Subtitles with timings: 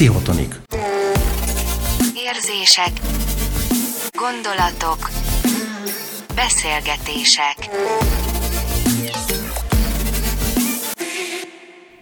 [0.00, 0.60] Pszichotonik.
[2.14, 3.00] Érzések,
[4.12, 5.10] gondolatok,
[6.34, 7.56] beszélgetések.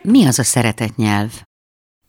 [0.02, 1.42] Mi az a szeretet nyelv?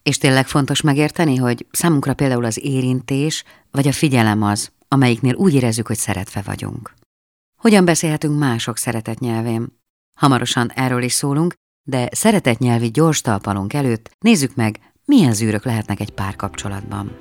[0.04, 5.54] És tényleg fontos megérteni, hogy számunkra például az érintés vagy a figyelem az, amelyiknél úgy
[5.54, 6.94] érezzük, hogy szeretve vagyunk.
[7.62, 9.80] Hogyan beszélhetünk mások szeretet nyelvén?
[10.18, 11.54] Hamarosan erről is szólunk,
[11.88, 17.12] de szeretetnyelvi gyors talpalunk előtt nézzük meg, milyen zűrök lehetnek egy párkapcsolatban.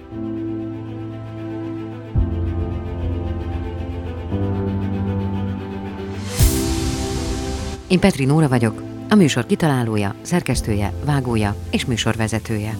[7.88, 12.78] Én Petri Nóra vagyok, a műsor kitalálója, szerkesztője, vágója és műsorvezetője.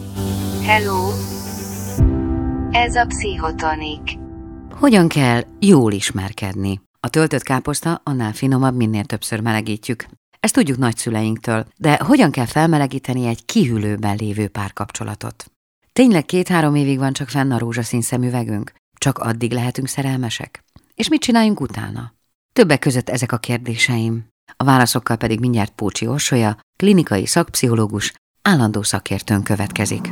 [0.63, 1.09] Hello!
[2.71, 4.19] Ez a Pszichotonik.
[4.71, 6.81] Hogyan kell jól ismerkedni?
[7.01, 10.18] A töltött káposzta annál finomabb, minél többször melegítjük.
[10.49, 15.51] Ezt tudjuk nagyszüleinktől, de hogyan kell felmelegíteni egy kihűlőben lévő párkapcsolatot?
[15.93, 18.73] Tényleg két-három évig van csak fenn a rózsaszín szemüvegünk?
[18.99, 20.65] Csak addig lehetünk szerelmesek?
[20.95, 22.15] És mit csináljunk utána?
[22.53, 24.27] Többek között ezek a kérdéseim.
[24.57, 30.11] A válaszokkal pedig mindjárt Pócsi Orsolya, klinikai szakpszichológus, állandó szakértőn következik.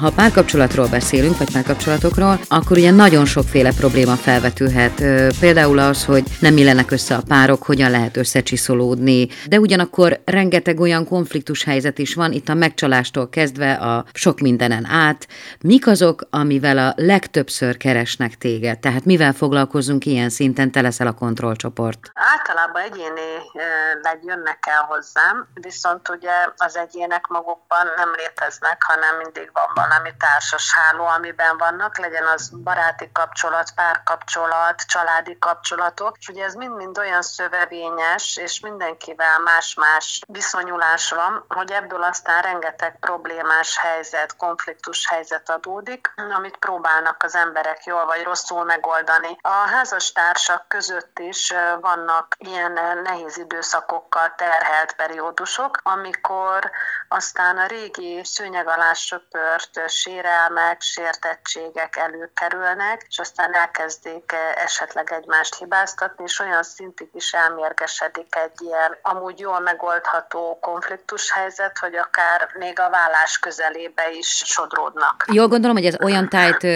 [0.00, 4.94] Ha párkapcsolatról beszélünk, vagy párkapcsolatokról, akkor ugye nagyon sokféle probléma felvetülhet.
[5.40, 11.06] Például az, hogy nem illenek össze a párok, hogyan lehet összecsiszolódni, de ugyanakkor rengeteg olyan
[11.06, 15.26] konfliktus helyzet is van, itt a megcsalástól kezdve a sok mindenen át.
[15.60, 18.78] Mik azok, amivel a legtöbbször keresnek téged?
[18.78, 22.10] Tehát mivel foglalkozunk ilyen szinten, te leszel a kontrollcsoport?
[22.14, 29.64] Általában egyénileg jönnek el hozzám, viszont ugye az egyének magukban nem léteznek, hanem mindig van
[29.74, 29.87] valami
[30.18, 36.98] társas háló, amiben vannak, legyen az baráti kapcsolat, párkapcsolat, családi kapcsolatok, és ugye ez mind-mind
[36.98, 45.50] olyan szövevényes, és mindenkivel más-más viszonyulás van, hogy ebből aztán rengeteg problémás helyzet, konfliktus helyzet
[45.50, 49.38] adódik, amit próbálnak az emberek jól vagy rosszul megoldani.
[49.40, 56.70] A házastársak között is vannak ilyen nehéz időszakokkal terhelt periódusok, amikor
[57.08, 65.58] aztán a régi szőnyeg alá söpört sérelmek, sértettségek előkerülnek, és aztán elkezdik eh, esetleg egymást
[65.58, 72.48] hibáztatni, és olyan szintig is elmérgesedik egy ilyen amúgy jól megoldható konfliktus helyzet, hogy akár
[72.58, 75.24] még a vállás közelébe is sodródnak.
[75.32, 76.66] Jól gondolom, hogy ez olyan tájt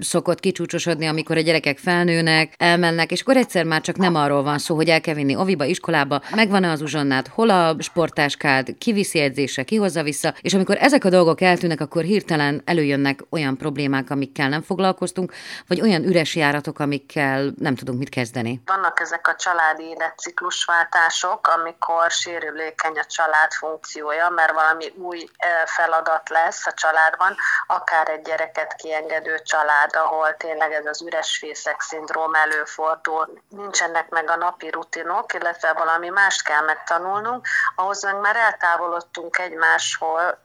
[0.00, 4.58] szokott kicsúcsosodni, amikor a gyerekek felnőnek, elmennek, és akkor egyszer már csak nem arról van
[4.58, 9.62] szó, hogy el kell vinni oviba, iskolába, megvan-e az uzsonnát, hol a sportáskád, kiviszi edzésre,
[9.62, 14.10] ki hozza vissza, és amikor ezek a dolgok eltűnnek, akkor hirtelen hirtelen előjönnek olyan problémák,
[14.10, 15.32] amikkel nem foglalkoztunk,
[15.68, 18.62] vagy olyan üres járatok, amikkel nem tudunk mit kezdeni?
[18.66, 25.28] Vannak ezek a családi életciklusváltások, amikor sérülékeny a család funkciója, mert valami új
[25.64, 31.80] feladat lesz a családban, akár egy gyereket kiengedő család, ahol tényleg ez az üres fészek
[31.80, 37.46] szindróm előfordul, nincsenek meg a napi rutinok, illetve valami mást kell megtanulnunk,
[37.76, 40.38] ahhoz meg már eltávolodtunk egymástól,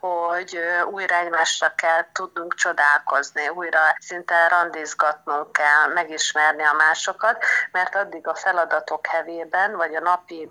[0.00, 0.58] hogy
[0.90, 8.34] újra egymásra kell tudnunk csodálkozni, újra szinte randizgatnunk kell, megismerni a másokat, mert addig a
[8.34, 10.50] feladatok hevében, vagy a napi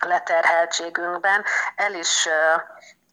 [0.00, 1.44] leterheltségünkben
[1.76, 2.28] el is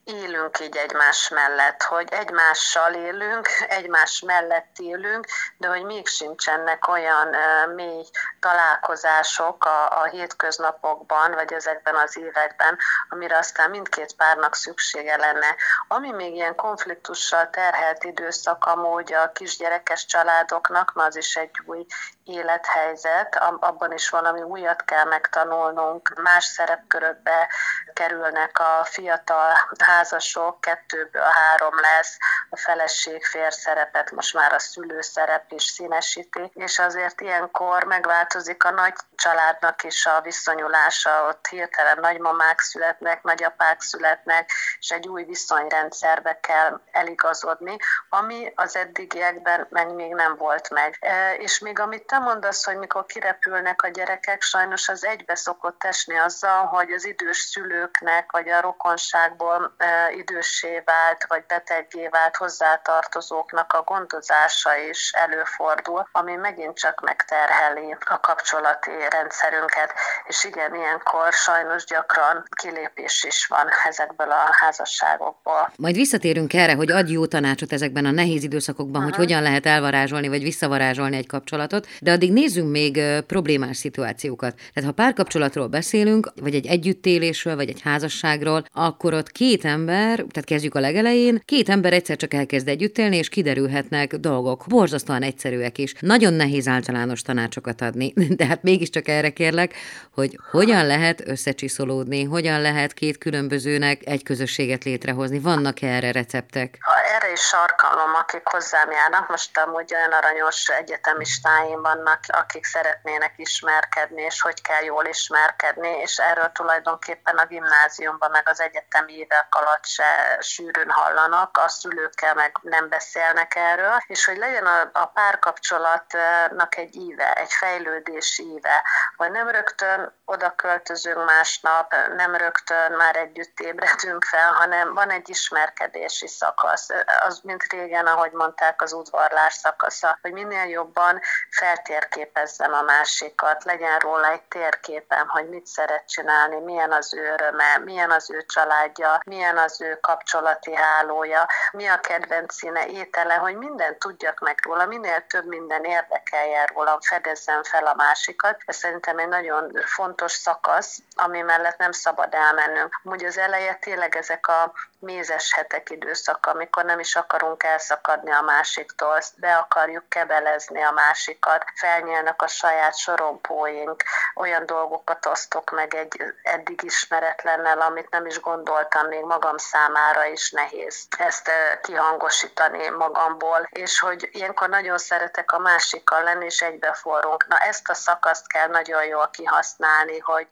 [0.10, 5.28] élünk így egymás mellett, hogy egymással élünk, egymás mellett élünk,
[5.58, 8.06] de hogy még sincsenek olyan uh, mély
[8.40, 12.78] találkozások a, a hétköznapokban, vagy ezekben az években,
[13.10, 15.56] amire aztán mindkét párnak szüksége lenne.
[15.88, 21.86] Ami még ilyen konfliktussal terhelt időszak amúgy a kisgyerekes családoknak, na az is egy új
[22.30, 27.48] élethelyzet, abban is valami újat kell megtanulnunk, más szerepkörökbe
[27.94, 29.54] kerülnek a fiatal
[29.84, 32.18] házasok, kettőből három lesz,
[32.50, 38.64] a feleség fér szerepet most már a szülő szerep is színesíti, és azért ilyenkor megváltozik
[38.64, 45.24] a nagy családnak is a viszonyulása, ott hirtelen nagymamák születnek, nagyapák születnek, és egy új
[45.24, 47.78] viszonyrendszerbe kell eligazodni,
[48.10, 50.98] ami az eddigiekben meg még nem volt meg.
[51.00, 55.84] E, és még amit te mondasz, hogy mikor kirepülnek a gyerekek, sajnos az egybe szokott
[55.84, 62.36] esni azzal, hogy az idős szülőknek, vagy a rokonságból e, időssé vált, vagy beteggé vált
[62.36, 69.94] hozzátartozóknak a gondozása is előfordul, ami megint csak megterheli a kapcsolati rendszerünket,
[70.28, 75.72] és igen, ilyenkor sajnos gyakran kilépés is van ezekből a házasságokból.
[75.76, 79.16] Majd visszatérünk erre, hogy adj jó tanácsot ezekben a nehéz időszakokban, uh-huh.
[79.16, 84.56] hogy hogyan lehet elvarázsolni vagy visszavarázsolni egy kapcsolatot, de de addig nézzünk még problémás szituációkat.
[84.74, 90.44] Tehát ha párkapcsolatról beszélünk, vagy egy együttélésről, vagy egy házasságról, akkor ott két ember, tehát
[90.46, 94.66] kezdjük a legelején, két ember egyszer csak elkezd együtt élni, és kiderülhetnek dolgok.
[94.68, 95.94] Borzasztóan egyszerűek is.
[96.00, 99.74] Nagyon nehéz általános tanácsokat adni, de hát mégiscsak erre kérlek,
[100.14, 105.40] hogy hogyan lehet összecsiszolódni, hogyan lehet két különbözőnek egy közösséget létrehozni.
[105.40, 106.78] Vannak erre receptek?
[107.20, 109.30] Erre is sarkalom, akik hozzám járnak.
[109.30, 116.18] Most amúgy olyan aranyos egyetemistáim vannak, akik szeretnének ismerkedni, és hogy kell jól ismerkedni, és
[116.18, 122.58] erről tulajdonképpen a gimnáziumban, meg az egyetemi évek alatt se sűrűn hallanak, a szülőkkel meg
[122.62, 128.84] nem beszélnek erről, és hogy legyen a, a párkapcsolatnak egy íve, egy fejlődés íve,
[129.16, 135.30] hogy nem rögtön oda költözünk másnap, nem rögtön már együtt ébredünk fel, hanem van egy
[135.30, 136.88] ismerkedési szakasz.
[137.28, 144.00] Az, mint régen, ahogy mondták, az udvarlás szakasza, hogy minél jobban feltérképezzem a másikat, legyen
[144.00, 149.22] róla egy térképem, hogy mit szeret csinálni, milyen az ő öröme, milyen az ő családja,
[149.26, 154.86] milyen az ő kapcsolati hálója, mi a kedvenc színe, étele, hogy mindent tudjak meg róla,
[154.86, 158.58] minél több minden érdekeljen róla, fedezzem fel a másikat.
[158.66, 163.00] Ez szerintem egy nagyon fontos szakasz, ami mellett nem szabad elmennünk.
[163.04, 168.42] Úgy az eleje tényleg ezek a mézes hetek időszaka, amikor nem is akarunk elszakadni a
[168.42, 174.04] másiktól, be akarjuk kebelezni a másikat, felnyílnak a saját sorompóink,
[174.36, 180.52] olyan dolgokat osztok meg egy eddig ismeretlennel, amit nem is gondoltam, még magam számára is
[180.52, 187.48] nehéz ezt kihangosítani magamból, és hogy ilyenkor nagyon szeretek a másikkal lenni, és egybeforrunk.
[187.48, 190.48] Na ezt a szakaszt kell nagyon jól kihasználni, hogy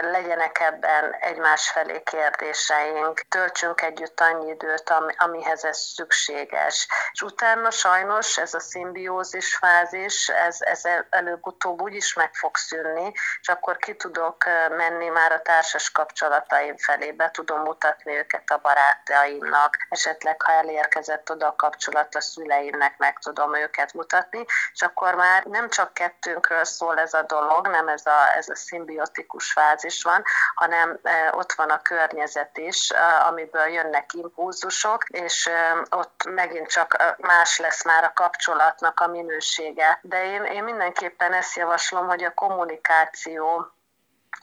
[0.00, 6.88] legyenek ebben egymás felé kérdéseink, töltsünk együtt annyi időt, amihez ez szükséges.
[7.12, 13.12] És utána sajnos ez a szimbiózis fázis, ez, ez előbb-utóbb úgy is meg fog szűnni,
[13.40, 14.44] és akkor ki tudok
[14.76, 21.30] menni már a társas kapcsolataim felé, be tudom mutatni őket a barátaimnak, esetleg ha elérkezett
[21.30, 26.64] oda a kapcsolat a szüleimnek, meg tudom őket mutatni, és akkor már nem csak kettőnkről
[26.64, 30.22] szól ez a dolog, nem ez a, ez a szimbiotikus fázis van,
[30.54, 31.00] hanem
[31.30, 32.92] ott van a környezet is,
[33.28, 35.50] amiből jönnek impulzusok, és
[35.90, 39.98] ott megint csak más lesz már a kapcsolatnak a minősége.
[40.02, 43.72] De én, én mindenképpen ezt javaslom, hogy a kommunikáció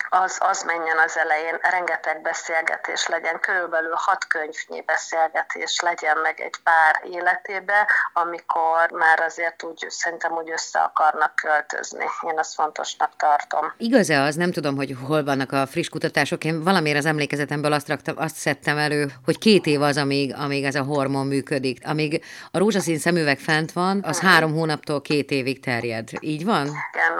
[0.09, 6.55] az, az menjen az elején, rengeteg beszélgetés legyen, körülbelül hat könyvnyi beszélgetés legyen meg egy
[6.63, 12.05] pár életébe, amikor már azért úgy szerintem úgy össze akarnak költözni.
[12.21, 13.73] Én azt fontosnak tartom.
[13.77, 17.87] Igaz-e az, nem tudom, hogy hol vannak a friss kutatások, én valamiért az emlékezetemből azt,
[17.87, 21.87] raktam, azt szedtem elő, hogy két év az, amíg, amíg ez a hormon működik.
[21.87, 24.29] Amíg a rózsaszín szemüveg fent van, az hmm.
[24.29, 26.09] három hónaptól két évig terjed.
[26.19, 26.65] Így van?
[26.65, 27.13] Igen,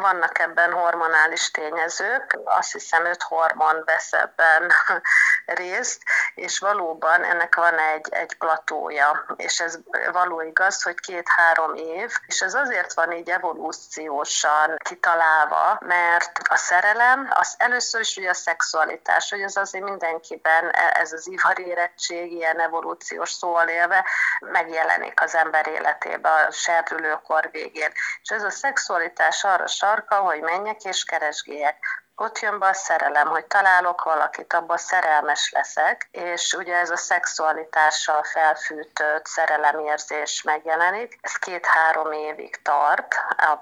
[0.00, 4.72] vannak ebben hormonális tényezők, azt hiszem öt hormon vesz ebben
[5.62, 6.02] részt,
[6.34, 9.78] és valóban ennek van egy, egy platója, és ez
[10.12, 17.28] való igaz, hogy két-három év, és ez azért van így evolúciósan kitalálva, mert a szerelem,
[17.34, 22.60] az először is ugye a szexualitás, hogy ez azért mindenkiben, e, ez az ivarérettség, ilyen
[22.60, 24.04] evolúciós szóval élve
[24.40, 27.90] megjelenik az ember életében a serdülőkor végén.
[28.22, 33.28] És ez a szexualitás arra sarka, hogy menjek és keresgéljek ott jön be a szerelem,
[33.28, 41.18] hogy találok valakit, abban szerelmes leszek, és ugye ez a szexualitással felfűtött szerelemérzés megjelenik.
[41.20, 43.14] Ez két-három évig tart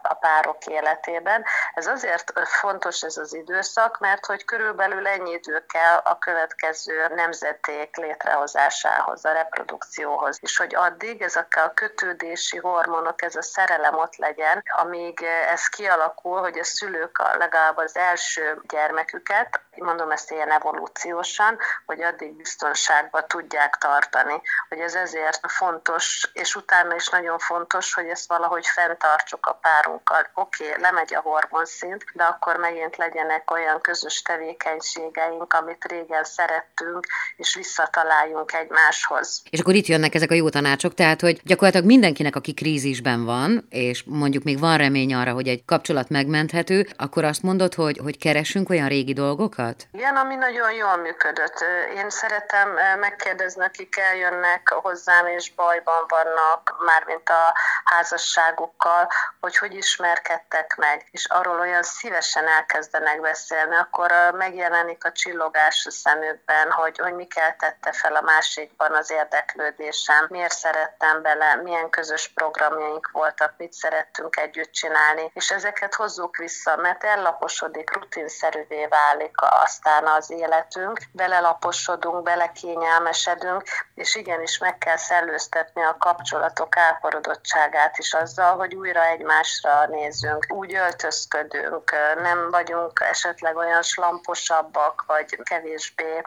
[0.02, 1.44] a, párok életében.
[1.74, 7.96] Ez azért fontos ez az időszak, mert hogy körülbelül ennyi idő kell a következő nemzeték
[7.96, 14.62] létrehozásához, a reprodukcióhoz, és hogy addig ezek a kötődési hormonok, ez a szerelem ott legyen,
[14.82, 22.02] amíg ez kialakul, hogy a szülők legalább az első gyermeküket, mondom ezt ilyen evolúciósan, hogy
[22.02, 24.40] addig biztonságban tudják tartani.
[24.68, 30.30] Hogy ez ezért fontos, és utána is nagyon fontos, hogy ezt valahogy fenntartsuk a párunkkal.
[30.34, 37.06] Oké, okay, lemegy a hormonszint, de akkor megint legyenek olyan közös tevékenységeink, amit régen szerettünk,
[37.36, 39.42] és visszataláljunk egymáshoz.
[39.50, 43.66] És akkor itt jönnek ezek a jó tanácsok, tehát, hogy gyakorlatilag mindenkinek, aki krízisben van,
[43.68, 48.18] és mondjuk még van remény arra, hogy egy kapcsolat megmenthető, akkor azt mondod, hogy, hogy
[48.18, 49.86] kell keresünk olyan régi dolgokat?
[49.92, 51.64] Igen, ami nagyon jól működött.
[51.94, 52.68] Én szeretem
[52.98, 59.08] megkérdezni, akik eljönnek hozzám, és bajban vannak, mármint a házasságukkal,
[59.40, 65.90] hogy hogy ismerkedtek meg, és arról olyan szívesen elkezdenek beszélni, akkor megjelenik a csillogás a
[65.90, 72.32] szemükben, hogy, hogy mi keltette fel a másikban az érdeklődésem, miért szerettem bele, milyen közös
[72.34, 77.90] programjaink voltak, mit szerettünk együtt csinálni, és ezeket hozzuk vissza, mert ellaposodik,
[78.20, 83.62] rutinszerűvé válik aztán az életünk, belelaposodunk, belekényelmesedünk,
[83.94, 90.74] és igenis meg kell szellőztetni a kapcsolatok áporodottságát is azzal, hogy újra egymásra nézünk, úgy
[90.74, 91.90] öltözködünk,
[92.22, 96.22] nem vagyunk esetleg olyan slamposabbak, vagy kevésbé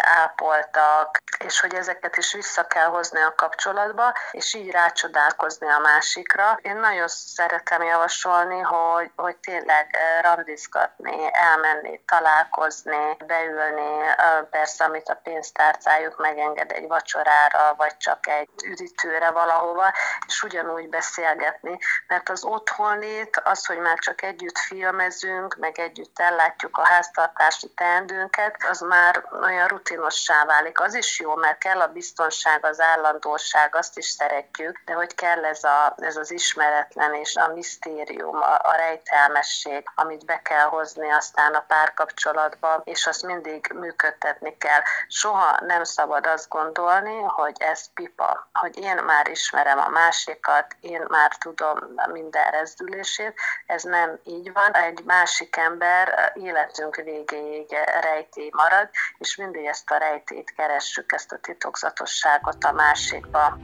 [0.00, 6.58] ápoltak, és hogy ezeket is vissza kell hozni a kapcsolatba, és így rácsodálkozni a másikra.
[6.62, 14.14] Én nagyon szeretem javasolni, hogy, hogy tényleg randizgatni, elmenni, találkozni, beülni,
[14.50, 19.92] persze, amit a pénztárcájuk megenged egy vacsorára, vagy csak egy üdítőre valahova,
[20.26, 26.76] és ugyanúgy beszélgetni, mert az otthonlét, az, hogy már csak együtt filmezünk, meg együtt ellátjuk
[26.78, 30.80] a háztartási teendőnket, az már olyan rutinossá válik.
[30.80, 35.44] Az is jó, mert kell a biztonság, az állandóság, azt is szeretjük, de hogy kell
[35.44, 41.10] ez, a, ez az ismeretlen és a misztérium, a, a rejtelmesség, amit be kell hozni
[41.16, 44.80] aztán a párkapcsolatba, és azt mindig működtetni kell.
[45.08, 51.04] Soha nem szabad azt gondolni, hogy ez pipa, hogy én már ismerem a másikat, én
[51.08, 51.78] már tudom
[52.12, 53.34] minden rezdülését.
[53.66, 54.72] Ez nem így van.
[54.72, 61.38] Egy másik ember életünk végéig rejtély marad, és mindig ezt a rejtét keressük, ezt a
[61.38, 63.58] titokzatosságot a másikba.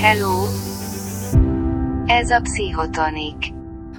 [0.00, 0.46] Hello!
[2.06, 3.57] Ez a Pszichotonik.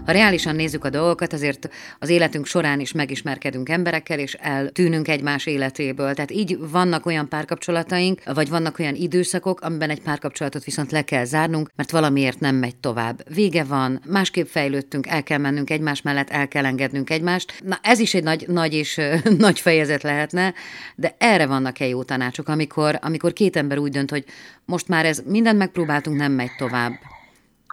[0.10, 5.46] Ha reálisan nézzük a dolgokat, azért az életünk során is megismerkedünk emberekkel, és eltűnünk egymás
[5.46, 6.14] életéből.
[6.14, 11.24] Tehát így vannak olyan párkapcsolataink, vagy vannak olyan időszakok, amiben egy párkapcsolatot viszont le kell
[11.24, 13.34] zárnunk, mert valamiért nem megy tovább.
[13.34, 17.54] Vége van, másképp fejlődtünk, el kell mennünk egymás mellett, el kell engednünk egymást.
[17.66, 19.02] Na ez is egy nagy, nagy és
[19.38, 20.54] nagy fejezet lehetne,
[20.96, 24.26] de erre vannak-e jó tanácsok, amikor, amikor két ember úgy dönt, hogy
[24.66, 27.09] most már ez mindent megpróbáltunk, nem megy tovább.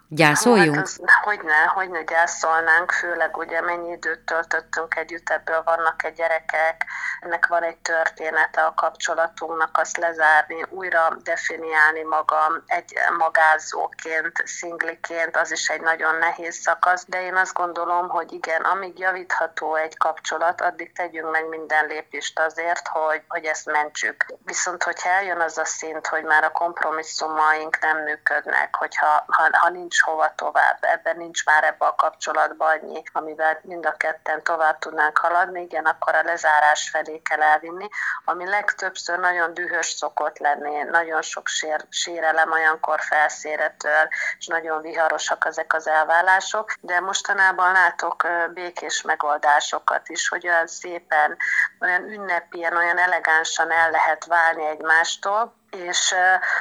[0.08, 0.74] Gyászoljunk?
[0.74, 6.86] Hát az, hogyne, hogyne gyászolnánk, főleg ugye mennyi időt töltöttünk együtt, ebből vannak egy gyerekek,
[7.20, 15.52] ennek van egy története a kapcsolatunknak, azt lezárni, újra definiálni magam egy magázóként, szingliként, az
[15.52, 20.60] is egy nagyon nehéz szakasz, de én azt gondolom, hogy igen, amíg javítható egy kapcsolat,
[20.60, 24.26] addig tegyünk meg minden lépést azért, hogy, hogy ezt mentsük.
[24.44, 29.68] Viszont, hogyha eljön az a szint, hogy már a kompromisszumaink nem működnek, hogyha ha, ha
[29.68, 34.42] nincs nincs hova tovább, ebben nincs már ebbe a kapcsolatban annyi, amivel mind a ketten
[34.42, 37.88] tovább tudnánk haladni, igen, akkor a lezárás felé kell elvinni,
[38.24, 44.08] ami legtöbbször nagyon dühös szokott lenni, nagyon sok sér, sérelem olyankor felszéretől,
[44.38, 51.36] és nagyon viharosak ezek az elvállások, de mostanában látok békés megoldásokat is, hogy olyan szépen,
[51.80, 56.14] olyan ünnepien, olyan elegánsan el lehet válni egymástól, és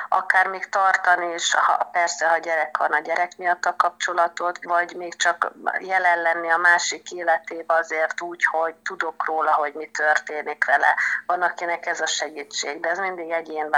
[0.10, 4.96] akár még tartani is, ha, persze, ha gyerek van a gyerek miatt a kapcsolatot, vagy
[4.96, 10.66] még csak jelen lenni a másik életébe azért úgy, hogy tudok róla, hogy mi történik
[10.66, 10.96] vele.
[11.26, 13.70] Van, akinek ez a segítség, de ez mindig egyén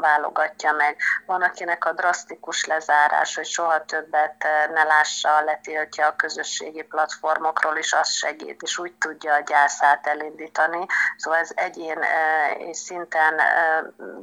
[0.00, 0.96] válogatja meg.
[1.26, 7.92] Van, akinek a drasztikus lezárás, hogy soha többet ne lássa, letiltja a közösségi platformokról is,
[7.92, 10.86] az segít, és úgy tudja a gyászát elindítani.
[11.16, 12.04] Szóval ez egyén
[12.58, 13.40] és szinten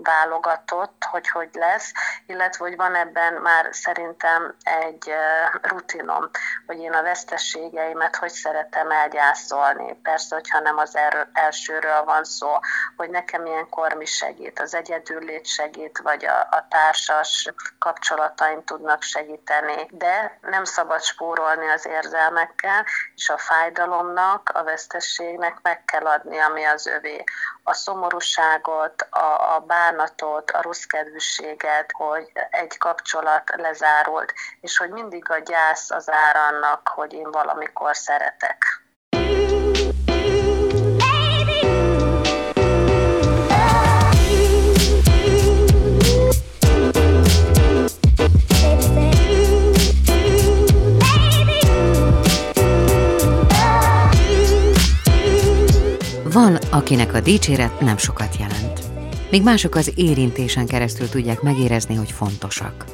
[0.04, 1.92] válogat válogatott, hogy hogy lesz,
[2.26, 5.14] illetve hogy van ebben már szerintem egy
[5.62, 6.30] rutinom,
[6.66, 10.00] hogy én a vesztességeimet hogy szeretem elgyászolni.
[10.04, 10.98] Persze, hogyha nem az
[11.34, 12.60] elsőről van szó,
[12.96, 19.88] hogy nekem ilyenkor mi segít, az egyedüllét segít, vagy a, a társas kapcsolataim tudnak segíteni,
[19.92, 22.86] de nem szabad spórolni az érzelmekkel,
[23.16, 27.24] és a fájdalomnak, a vesztességnek meg kell adni, ami az övé.
[27.70, 35.30] A szomorúságot, a, a bánatot, a rossz kedvűséget, hogy egy kapcsolat lezárult, és hogy mindig
[35.30, 38.64] a gyász az árannak, hogy én valamikor szeretek.
[56.40, 58.82] Van, akinek a dicséret nem sokat jelent.
[59.32, 62.86] Míg mások az érintésen keresztül tudják megérezni, hogy fontosak.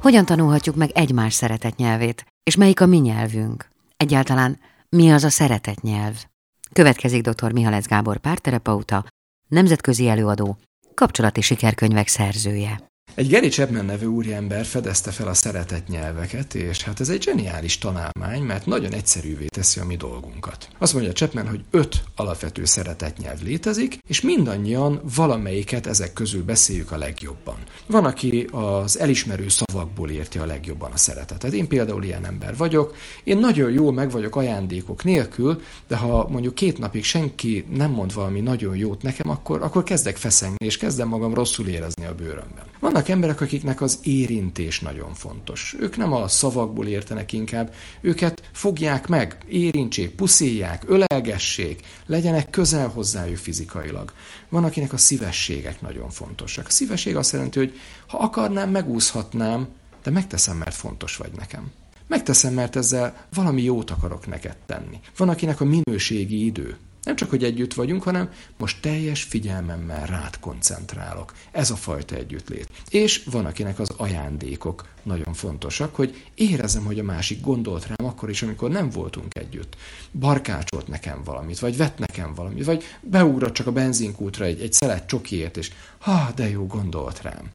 [0.00, 3.68] Hogyan tanulhatjuk meg egymás szeretet nyelvét, és melyik a mi nyelvünk?
[3.96, 4.58] Egyáltalán
[4.88, 6.24] mi az a szeretet nyelv?
[6.72, 7.52] Következik dr.
[7.52, 9.04] Mihalec Gábor párterapeuta,
[9.48, 10.58] nemzetközi előadó,
[10.94, 12.91] kapcsolati sikerkönyvek szerzője.
[13.14, 17.78] Egy Gary Chapman nevű úriember fedezte fel a szeretett nyelveket, és hát ez egy zseniális
[17.78, 20.68] találmány, mert nagyon egyszerűvé teszi a mi dolgunkat.
[20.78, 26.92] Azt mondja Chapman, hogy öt alapvető szeretett nyelv létezik, és mindannyian valamelyiket ezek közül beszéljük
[26.92, 27.56] a legjobban.
[27.86, 31.52] Van, aki az elismerő szavakból érti a legjobban a szeretetet.
[31.52, 32.96] Én például ilyen ember vagyok.
[33.24, 38.14] Én nagyon jól meg vagyok ajándékok nélkül, de ha mondjuk két napig senki nem mond
[38.14, 42.71] valami nagyon jót nekem, akkor, akkor kezdek feszengni, és kezdem magam rosszul érezni a bőrömben.
[42.82, 45.76] Vannak emberek, akiknek az érintés nagyon fontos.
[45.80, 53.36] Ők nem a szavakból értenek inkább, őket fogják meg, érintsék, puszíják, ölelgessék, legyenek közel hozzájuk
[53.36, 54.12] fizikailag.
[54.48, 56.66] Van, akinek a szívességek nagyon fontosak.
[56.66, 59.68] A szívesség azt jelenti, hogy ha akarnám, megúszhatnám,
[60.02, 61.70] de megteszem, mert fontos vagy nekem.
[62.06, 65.00] Megteszem, mert ezzel valami jót akarok neked tenni.
[65.16, 66.76] Van, akinek a minőségi idő.
[67.02, 71.32] Nem csak, hogy együtt vagyunk, hanem most teljes figyelmemmel rád koncentrálok.
[71.50, 72.68] Ez a fajta együttlét.
[72.90, 78.30] És van, akinek az ajándékok nagyon fontosak, hogy érezzem, hogy a másik gondolt rám akkor
[78.30, 79.76] is, amikor nem voltunk együtt.
[80.12, 85.06] Barkácsolt nekem valamit, vagy vett nekem valamit, vagy beugrott csak a benzinkútra egy, egy szelet
[85.06, 87.50] csokiért, és ha, de jó, gondolt rám.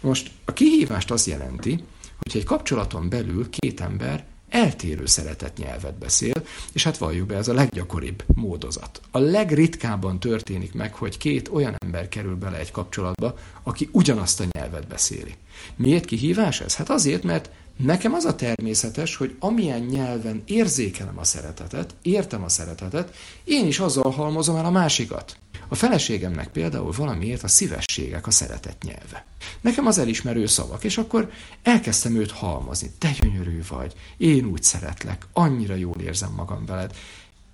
[0.00, 1.84] Most a kihívást az jelenti,
[2.18, 6.42] hogy egy kapcsolaton belül két ember eltérő szeretett nyelvet beszél,
[6.72, 9.00] és hát valljuk be, ez a leggyakoribb módozat.
[9.10, 14.44] A legritkábban történik meg, hogy két olyan ember kerül bele egy kapcsolatba, aki ugyanazt a
[14.50, 15.34] nyelvet beszéli.
[15.76, 16.74] Miért kihívás ez?
[16.74, 22.48] Hát azért, mert Nekem az a természetes, hogy amilyen nyelven érzékelem a szeretetet, értem a
[22.48, 23.14] szeretetet,
[23.44, 25.36] én is azzal halmozom el a másikat.
[25.72, 29.26] A feleségemnek például valamiért a szívességek a szeretet nyelve.
[29.60, 31.30] Nekem az elismerő szavak, és akkor
[31.62, 32.90] elkezdtem őt halmozni.
[32.98, 36.94] Te gyönyörű vagy, én úgy szeretlek, annyira jól érzem magam veled.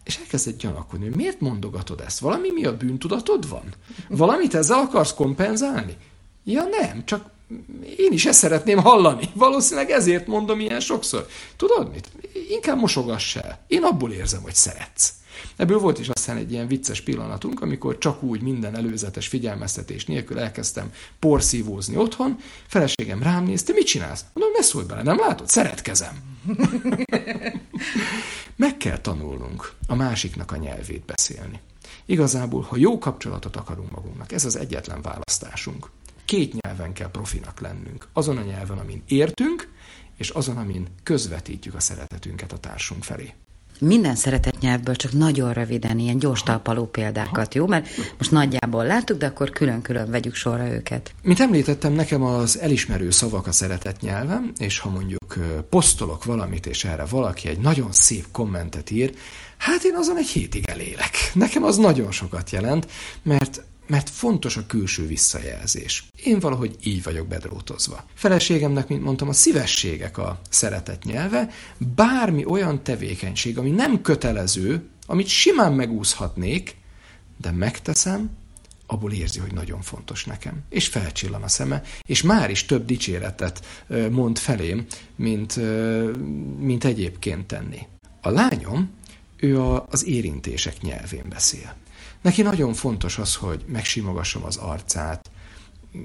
[0.04, 2.18] És elkezdett gyanakodni, miért mondogatod ezt?
[2.18, 3.74] Valami miatt bűntudatod van?
[4.08, 5.96] Valamit ezzel akarsz kompenzálni?
[6.44, 7.30] Ja nem, csak
[7.96, 9.28] én is ezt szeretném hallani.
[9.34, 11.26] Valószínűleg ezért mondom ilyen sokszor.
[11.56, 12.10] Tudod mit?
[12.48, 13.64] Inkább mosogass el.
[13.66, 15.12] Én abból érzem, hogy szeretsz.
[15.56, 20.38] Ebből volt is aztán egy ilyen vicces pillanatunk, amikor csak úgy minden előzetes figyelmeztetés nélkül
[20.38, 24.24] elkezdtem porszívózni otthon, feleségem rám néz, te mit csinálsz?
[24.32, 25.48] Mondom, ne szólj bele, nem látod?
[25.48, 26.36] Szeretkezem.
[28.56, 31.60] Meg kell tanulnunk a másiknak a nyelvét beszélni.
[32.04, 35.90] Igazából, ha jó kapcsolatot akarunk magunknak, ez az egyetlen választásunk.
[36.24, 38.08] Két nyelven kell profinak lennünk.
[38.12, 39.68] Azon a nyelven, amin értünk,
[40.16, 43.34] és azon, amin közvetítjük a szeretetünket a társunk felé.
[43.80, 47.66] Minden szeretett nyelvből csak nagyon röviden, ilyen gyors talpaló példákat, jó?
[47.66, 51.14] Mert most nagyjából láttuk, de akkor külön-külön vegyük sorra őket.
[51.22, 55.34] Mint említettem, nekem az elismerő szavak a szeretett nyelvem, és ha mondjuk
[55.70, 59.14] posztolok valamit, és erre valaki egy nagyon szép kommentet ír,
[59.56, 61.30] hát én azon egy hétig elélek.
[61.32, 62.86] Nekem az nagyon sokat jelent,
[63.22, 66.08] mert mert fontos a külső visszajelzés.
[66.24, 68.04] Én valahogy így vagyok bedrótozva.
[68.14, 75.26] Feleségemnek, mint mondtam, a szívességek a szeretet nyelve, bármi olyan tevékenység, ami nem kötelező, amit
[75.26, 76.76] simán megúszhatnék,
[77.40, 78.30] de megteszem,
[78.86, 80.62] abból érzi, hogy nagyon fontos nekem.
[80.68, 85.56] És felcsillan a szeme, és már is több dicséretet mond felém, mint,
[86.58, 87.86] mint egyébként tenni.
[88.20, 88.90] A lányom,
[89.36, 91.74] ő az érintések nyelvén beszél.
[92.26, 95.30] Neki nagyon fontos az, hogy megsimogassam az arcát,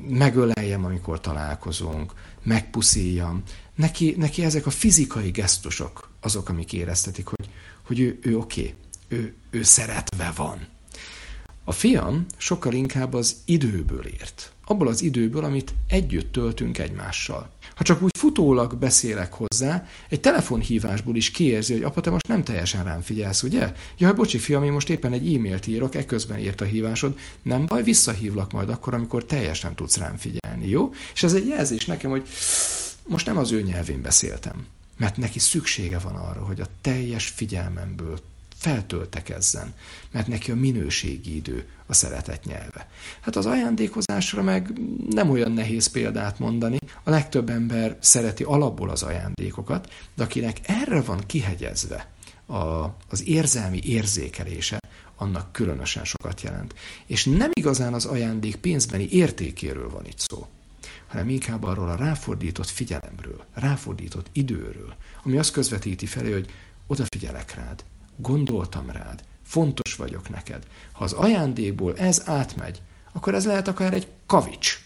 [0.08, 3.44] megöleljem, amikor találkozunk, megpuszíjam.
[3.76, 7.50] Neki, neki ezek a fizikai gesztusok azok, amik éreztetik, hogy,
[7.82, 8.74] hogy ő, ő oké, okay,
[9.08, 10.68] ő, ő szeretve van.
[11.64, 14.52] A fiam sokkal inkább az időből ért.
[14.66, 17.50] Abból az időből, amit együtt töltünk egymással.
[17.76, 22.44] Ha csak úgy futólag beszélek hozzá, egy telefonhívásból is kiérzi, hogy apa, te most nem
[22.44, 23.74] teljesen rám figyelsz, ugye?
[23.98, 27.84] Ja, bocsi, fiam, én most éppen egy e-mailt írok, ekközben írt a hívásod, nem baj,
[27.84, 30.94] visszahívlak majd akkor, amikor teljesen tudsz rám figyelni, jó?
[31.14, 32.28] És ez egy jelzés nekem, hogy
[33.08, 34.66] most nem az ő nyelvén beszéltem,
[34.98, 38.20] mert neki szüksége van arra, hogy a teljes figyelmemből
[38.62, 39.74] feltöltekezzen,
[40.12, 42.90] mert neki a minőségi idő a szeretet nyelve.
[43.22, 44.74] Hát az ajándékozásra meg
[45.10, 51.02] nem olyan nehéz példát mondani, a legtöbb ember szereti alapból az ajándékokat, de akinek erre
[51.02, 52.08] van kihegyezve
[52.46, 52.56] a,
[53.10, 54.80] az érzelmi érzékelése,
[55.16, 56.76] annak különösen sokat jelent.
[57.06, 60.48] És nem igazán az ajándék pénzbeni értékéről van itt szó,
[61.08, 66.50] hanem inkább arról a ráfordított figyelemről, ráfordított időről, ami azt közvetíti felé, hogy
[66.88, 67.84] odafigyelek rád,
[68.22, 70.64] gondoltam rád, fontos vagyok neked.
[70.92, 72.82] Ha az ajándékból ez átmegy,
[73.14, 74.82] akkor ez lehet akár egy kavics,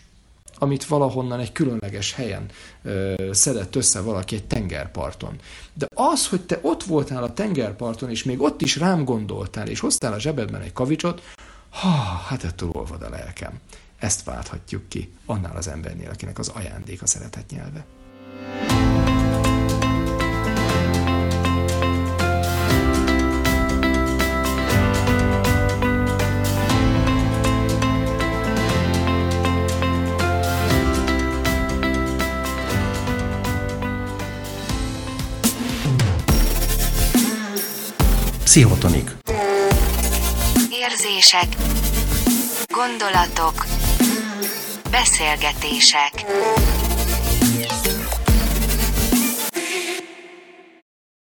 [0.57, 2.45] amit valahonnan egy különleges helyen
[2.83, 5.35] ö, szedett össze valaki egy tengerparton.
[5.73, 9.79] De az, hogy te ott voltál a tengerparton, és még ott is rám gondoltál, és
[9.79, 11.21] hoztál a zsebedben egy kavicsot,
[11.69, 11.89] ha,
[12.27, 13.59] hát ettől olvad a lelkem.
[13.99, 17.85] Ezt válthatjuk ki annál az embernél, akinek az ajándék a szeretet nyelve.
[38.55, 39.11] Pszichotonik.
[40.69, 41.55] Érzések,
[42.67, 43.65] gondolatok,
[44.91, 46.25] beszélgetések.